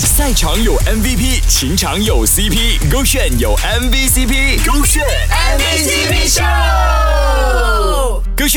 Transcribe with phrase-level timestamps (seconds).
[0.00, 7.43] 赛场有 MVP，情场有 CP，勾选有 MVCp，勾选 MVCp 秀。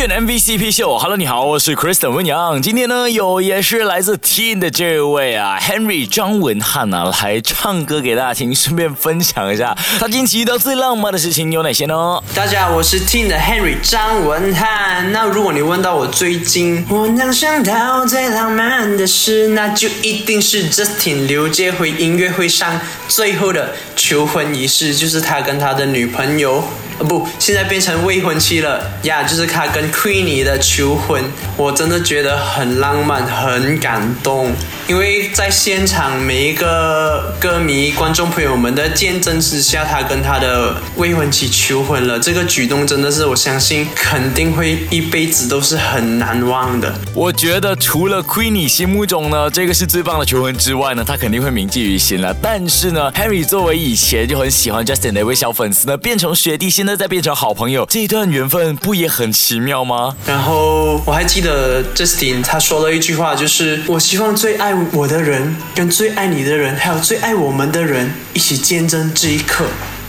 [0.06, 2.62] MVCp 秀，Hello，你好，我是 Kristen 温阳。
[2.62, 12.22] 今天呢，有也是来自 Teen 的这位啊，Henry 张文翰啊，来唱歌给大家听，顺便分享一下他近期遇到最浪漫的事情有哪些呢？
[12.36, 15.12] 大家好，我是 Teen 的 Henry 张文翰。
[15.12, 26.64] 那如果你问到我最近我能想到最浪漫的事，那就一定是 Justin 刘介辉音乐会上最后的求婚仪式，就是他跟他的女朋友。
[27.00, 31.24] 呃不，现在变成未婚妻了呀，就是他跟 Queenie 的求婚，
[31.56, 34.52] 我真的觉得很浪漫，很感动。
[34.88, 42.18] 因为在现场每一个歌迷、观众朋友们的见证之下，他跟他的未婚妻求婚了。
[42.18, 46.94] 这个举动真的是，我相信肯定会一辈子都是很难忘的。
[47.14, 52.34] 我觉得除了 Queenie 心目中呢，这个是最棒的求婚之外呢，他肯定会铭记于心了。
[52.42, 60.16] 但是呢，Harry 作为以前就很喜欢 Justin 的一位小粉丝呢，变成学弟，现在再变成好朋友，这一段缘分不也很奇妙吗？
[60.26, 69.66] 然后我还记得 Justin 他说了一句话，就是我希望最爱我的人、跟最爱你的人，还有最爱我们的人一起见证这一刻。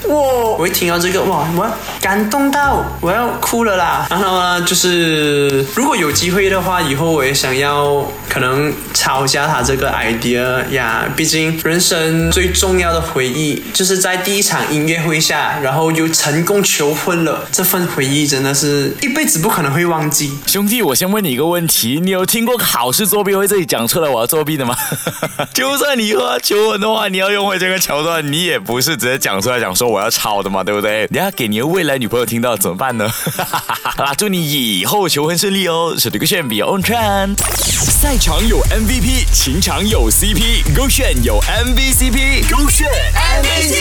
[0.06, 0.16] 哇！
[0.58, 4.06] 我一听到这个，哇，我感动到我要哭了啦。
[4.10, 11.06] 然后呢，就是如果有机会的话，以后我也想要可能抄一下他这个 idea 呀。
[11.16, 17.46] 毕竟人生最重要的回忆就是在第一场音乐会下，然后又成功求婚了。
[17.52, 20.38] 这份回忆真的是一辈子不可能会忘记。
[20.46, 24.76] 兄弟，我先问你一个问题，你有听过考试作弊会这里讲出来我要作弊的吗？
[25.52, 31.06] 就算你以后要求婚的话，你要用回这个桥段，你也不是直接讲出来讲说我要抄的嘛，对不对？
[31.10, 33.08] 你要给你的未来女朋友听到怎么办呢？
[33.96, 35.94] 好啦，祝你以后求婚顺利哦！
[35.98, 42.88] 是这个炫比 on trend，赛场有 MVP，情场有 CP，勾选有 MVCp，勾选
[43.42, 43.77] MVP。